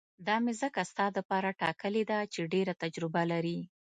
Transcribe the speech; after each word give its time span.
دا 0.27 0.35
مې 0.43 0.53
ځکه 0.61 0.81
ستا 0.91 1.05
دپاره 1.17 1.57
ټاکلې 1.61 2.03
ده 2.11 2.19
چې 2.33 2.39
ډېره 2.53 2.73
تجربه 2.83 3.21
لري. 3.31 3.59